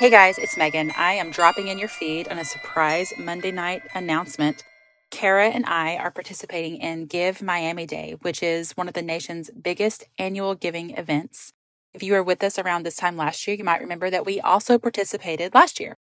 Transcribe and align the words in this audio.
Hey 0.00 0.08
guys, 0.08 0.38
it's 0.38 0.56
Megan. 0.56 0.94
I 0.96 1.12
am 1.12 1.30
dropping 1.30 1.68
in 1.68 1.78
your 1.78 1.86
feed 1.86 2.26
on 2.28 2.38
a 2.38 2.44
surprise 2.46 3.12
Monday 3.18 3.50
night 3.50 3.82
announcement. 3.94 4.64
Kara 5.10 5.48
and 5.48 5.66
I 5.66 5.96
are 5.96 6.10
participating 6.10 6.78
in 6.78 7.04
Give 7.04 7.42
Miami 7.42 7.84
Day, 7.84 8.16
which 8.22 8.42
is 8.42 8.72
one 8.78 8.88
of 8.88 8.94
the 8.94 9.02
nation's 9.02 9.50
biggest 9.50 10.04
annual 10.16 10.54
giving 10.54 10.96
events. 10.96 11.52
If 11.92 12.02
you 12.02 12.14
were 12.14 12.22
with 12.22 12.42
us 12.42 12.58
around 12.58 12.84
this 12.86 12.96
time 12.96 13.18
last 13.18 13.46
year, 13.46 13.54
you 13.58 13.62
might 13.62 13.82
remember 13.82 14.08
that 14.08 14.24
we 14.24 14.40
also 14.40 14.78
participated 14.78 15.52
last 15.52 15.78
year. 15.78 15.98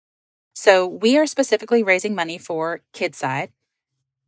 So 0.53 0.85
we 0.85 1.17
are 1.17 1.25
specifically 1.25 1.81
raising 1.81 2.13
money 2.13 2.37
for 2.37 2.81
KidSide. 2.93 3.49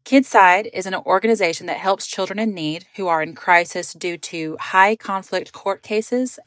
KidSide 0.04 0.72
is 0.74 0.88
an 0.88 0.96
organization 0.96 1.68
that 1.68 1.77
helps 1.77 2.08
children 2.08 2.40
in 2.40 2.55
need 2.55 2.88
who 2.96 3.08
are 3.08 3.22
in 3.22 3.36
crisis 3.36 3.94
due 3.94 4.18
to 4.18 4.58
high 4.60 4.96
conflict 4.96 5.54
court 5.54 5.84
cases 5.84 6.40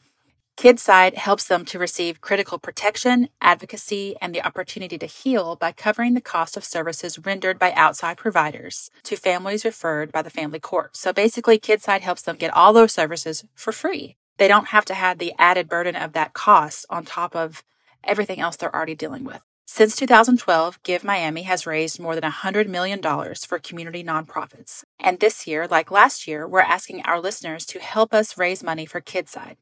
KidSide 0.55 1.15
helps 1.15 1.47
them 1.47 1.65
to 1.65 1.79
receive 1.79 2.21
critical 2.21 2.59
protection, 2.59 3.29
advocacy, 3.41 4.15
and 4.21 4.33
the 4.33 4.45
opportunity 4.45 4.97
to 4.99 5.07
heal 5.07 5.55
by 5.55 5.71
covering 5.71 6.13
the 6.13 6.21
cost 6.21 6.55
of 6.55 6.63
services 6.63 7.19
rendered 7.19 7.57
by 7.57 7.73
outside 7.73 8.17
providers 8.17 8.91
to 9.03 9.15
families 9.15 9.65
referred 9.65 10.11
by 10.11 10.21
the 10.21 10.29
family 10.29 10.59
court. 10.59 10.95
So 10.95 11.11
basically, 11.11 11.57
KidSide 11.57 12.01
helps 12.01 12.21
them 12.21 12.37
get 12.37 12.53
all 12.53 12.71
those 12.71 12.93
services 12.93 13.43
for 13.55 13.71
free. 13.71 14.15
They 14.37 14.47
don't 14.47 14.67
have 14.67 14.85
to 14.85 14.93
have 14.93 15.17
the 15.17 15.33
added 15.37 15.67
burden 15.67 15.95
of 15.95 16.13
that 16.13 16.33
cost 16.33 16.85
on 16.89 17.03
top 17.03 17.35
of 17.35 17.63
everything 18.03 18.39
else 18.39 18.55
they're 18.55 18.73
already 18.73 18.95
dealing 18.95 19.23
with. 19.23 19.41
Since 19.65 19.95
2012, 19.95 20.83
Give 20.83 21.03
Miami 21.03 21.43
has 21.43 21.65
raised 21.65 21.99
more 21.99 22.15
than 22.15 22.29
$100 22.29 22.67
million 22.67 23.01
for 23.01 23.59
community 23.59 24.03
nonprofits. 24.03 24.83
And 24.99 25.19
this 25.19 25.47
year, 25.47 25.67
like 25.67 25.89
last 25.89 26.27
year, 26.27 26.47
we're 26.47 26.59
asking 26.59 27.01
our 27.03 27.19
listeners 27.19 27.65
to 27.67 27.79
help 27.79 28.13
us 28.13 28.37
raise 28.37 28.61
money 28.61 28.85
for 28.85 29.01
KidSide. 29.01 29.55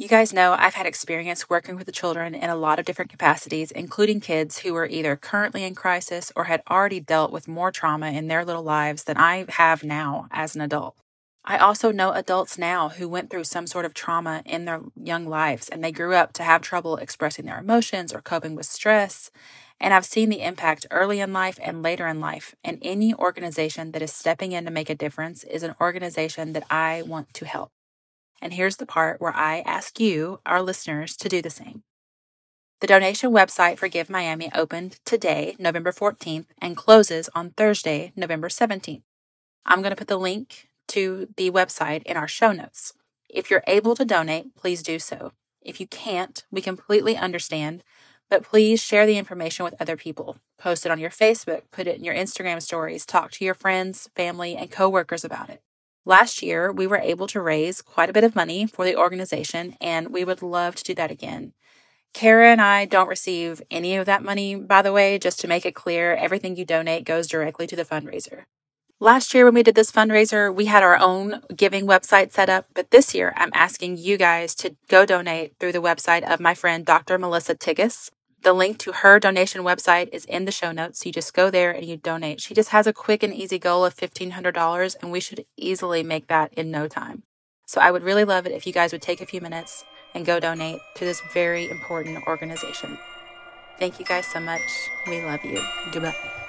You 0.00 0.06
guys 0.06 0.32
know 0.32 0.54
I've 0.56 0.74
had 0.74 0.86
experience 0.86 1.50
working 1.50 1.74
with 1.74 1.86
the 1.86 1.92
children 1.92 2.32
in 2.32 2.48
a 2.48 2.54
lot 2.54 2.78
of 2.78 2.84
different 2.84 3.10
capacities, 3.10 3.72
including 3.72 4.20
kids 4.20 4.60
who 4.60 4.72
were 4.72 4.86
either 4.86 5.16
currently 5.16 5.64
in 5.64 5.74
crisis 5.74 6.30
or 6.36 6.44
had 6.44 6.62
already 6.70 7.00
dealt 7.00 7.32
with 7.32 7.48
more 7.48 7.72
trauma 7.72 8.12
in 8.12 8.28
their 8.28 8.44
little 8.44 8.62
lives 8.62 9.02
than 9.02 9.16
I 9.16 9.44
have 9.48 9.82
now 9.82 10.28
as 10.30 10.54
an 10.54 10.60
adult. 10.60 10.94
I 11.44 11.58
also 11.58 11.90
know 11.90 12.12
adults 12.12 12.56
now 12.56 12.90
who 12.90 13.08
went 13.08 13.28
through 13.28 13.42
some 13.42 13.66
sort 13.66 13.84
of 13.84 13.92
trauma 13.92 14.42
in 14.46 14.66
their 14.66 14.82
young 14.94 15.26
lives 15.26 15.68
and 15.68 15.82
they 15.82 15.90
grew 15.90 16.14
up 16.14 16.32
to 16.34 16.44
have 16.44 16.62
trouble 16.62 16.96
expressing 16.96 17.46
their 17.46 17.58
emotions 17.58 18.14
or 18.14 18.20
coping 18.20 18.54
with 18.54 18.66
stress. 18.66 19.32
And 19.80 19.92
I've 19.92 20.06
seen 20.06 20.28
the 20.28 20.42
impact 20.42 20.86
early 20.92 21.18
in 21.18 21.32
life 21.32 21.58
and 21.60 21.82
later 21.82 22.06
in 22.06 22.20
life. 22.20 22.54
And 22.62 22.78
any 22.82 23.14
organization 23.14 23.90
that 23.92 24.02
is 24.02 24.12
stepping 24.12 24.52
in 24.52 24.64
to 24.64 24.70
make 24.70 24.90
a 24.90 24.94
difference 24.94 25.42
is 25.42 25.64
an 25.64 25.74
organization 25.80 26.52
that 26.52 26.66
I 26.70 27.02
want 27.02 27.34
to 27.34 27.46
help. 27.46 27.72
And 28.40 28.52
here's 28.52 28.76
the 28.76 28.86
part 28.86 29.20
where 29.20 29.34
I 29.34 29.60
ask 29.60 29.98
you, 29.98 30.40
our 30.46 30.62
listeners, 30.62 31.16
to 31.16 31.28
do 31.28 31.42
the 31.42 31.50
same. 31.50 31.82
The 32.80 32.86
donation 32.86 33.32
website 33.32 33.76
for 33.76 33.88
Give 33.88 34.08
Miami 34.08 34.50
opened 34.54 35.00
today, 35.04 35.56
November 35.58 35.90
14th, 35.90 36.46
and 36.60 36.76
closes 36.76 37.28
on 37.34 37.50
Thursday, 37.50 38.12
November 38.14 38.48
17th. 38.48 39.02
I'm 39.66 39.82
going 39.82 39.90
to 39.90 39.96
put 39.96 40.06
the 40.06 40.16
link 40.16 40.68
to 40.88 41.28
the 41.36 41.50
website 41.50 42.02
in 42.04 42.16
our 42.16 42.28
show 42.28 42.52
notes. 42.52 42.92
If 43.28 43.50
you're 43.50 43.64
able 43.66 43.96
to 43.96 44.04
donate, 44.04 44.54
please 44.54 44.82
do 44.82 44.98
so. 45.00 45.32
If 45.60 45.80
you 45.80 45.88
can't, 45.88 46.44
we 46.50 46.60
completely 46.60 47.16
understand, 47.16 47.82
but 48.30 48.44
please 48.44 48.82
share 48.82 49.06
the 49.06 49.18
information 49.18 49.64
with 49.64 49.74
other 49.80 49.96
people. 49.96 50.38
Post 50.56 50.86
it 50.86 50.92
on 50.92 51.00
your 51.00 51.10
Facebook, 51.10 51.62
put 51.72 51.86
it 51.86 51.96
in 51.96 52.04
your 52.04 52.14
Instagram 52.14 52.62
stories, 52.62 53.04
talk 53.04 53.32
to 53.32 53.44
your 53.44 53.54
friends, 53.54 54.08
family, 54.14 54.56
and 54.56 54.70
coworkers 54.70 55.24
about 55.24 55.50
it. 55.50 55.62
Last 56.08 56.42
year, 56.42 56.72
we 56.72 56.86
were 56.86 56.96
able 56.96 57.26
to 57.26 57.40
raise 57.42 57.82
quite 57.82 58.08
a 58.08 58.14
bit 58.14 58.24
of 58.24 58.34
money 58.34 58.66
for 58.66 58.86
the 58.86 58.96
organization, 58.96 59.76
and 59.78 60.08
we 60.08 60.24
would 60.24 60.40
love 60.40 60.74
to 60.76 60.82
do 60.82 60.94
that 60.94 61.10
again. 61.10 61.52
Kara 62.14 62.50
and 62.50 62.62
I 62.62 62.86
don't 62.86 63.10
receive 63.10 63.60
any 63.70 63.94
of 63.94 64.06
that 64.06 64.22
money, 64.22 64.54
by 64.54 64.80
the 64.80 64.90
way, 64.90 65.18
just 65.18 65.38
to 65.40 65.48
make 65.48 65.66
it 65.66 65.74
clear, 65.74 66.14
everything 66.14 66.56
you 66.56 66.64
donate 66.64 67.04
goes 67.04 67.26
directly 67.26 67.66
to 67.66 67.76
the 67.76 67.84
fundraiser. 67.84 68.44
Last 68.98 69.34
year, 69.34 69.44
when 69.44 69.52
we 69.52 69.62
did 69.62 69.74
this 69.74 69.92
fundraiser, 69.92 70.52
we 70.52 70.64
had 70.64 70.82
our 70.82 70.98
own 70.98 71.42
giving 71.54 71.86
website 71.86 72.32
set 72.32 72.48
up, 72.48 72.68
but 72.72 72.90
this 72.90 73.14
year, 73.14 73.34
I'm 73.36 73.50
asking 73.52 73.98
you 73.98 74.16
guys 74.16 74.54
to 74.54 74.76
go 74.88 75.04
donate 75.04 75.56
through 75.60 75.72
the 75.72 75.82
website 75.82 76.22
of 76.22 76.40
my 76.40 76.54
friend 76.54 76.86
Dr. 76.86 77.18
Melissa 77.18 77.54
Tigges. 77.54 78.10
The 78.48 78.54
link 78.54 78.78
to 78.78 78.92
her 78.92 79.20
donation 79.20 79.60
website 79.62 80.08
is 80.10 80.24
in 80.24 80.46
the 80.46 80.50
show 80.50 80.72
notes. 80.72 81.00
So 81.00 81.08
you 81.10 81.12
just 81.12 81.34
go 81.34 81.50
there 81.50 81.70
and 81.70 81.84
you 81.84 81.98
donate. 81.98 82.40
She 82.40 82.54
just 82.54 82.70
has 82.70 82.86
a 82.86 82.94
quick 82.94 83.22
and 83.22 83.34
easy 83.34 83.58
goal 83.58 83.84
of 83.84 83.94
$1,500, 83.94 84.96
and 85.02 85.12
we 85.12 85.20
should 85.20 85.44
easily 85.58 86.02
make 86.02 86.28
that 86.28 86.54
in 86.54 86.70
no 86.70 86.88
time. 86.88 87.24
So 87.66 87.78
I 87.78 87.90
would 87.90 88.02
really 88.02 88.24
love 88.24 88.46
it 88.46 88.52
if 88.52 88.66
you 88.66 88.72
guys 88.72 88.90
would 88.92 89.02
take 89.02 89.20
a 89.20 89.26
few 89.26 89.42
minutes 89.42 89.84
and 90.14 90.24
go 90.24 90.40
donate 90.40 90.80
to 90.96 91.04
this 91.04 91.20
very 91.34 91.68
important 91.68 92.26
organization. 92.26 92.96
Thank 93.78 94.00
you 94.00 94.06
guys 94.06 94.26
so 94.26 94.40
much. 94.40 94.62
We 95.06 95.20
love 95.20 95.44
you. 95.44 95.62
Goodbye. 95.92 96.47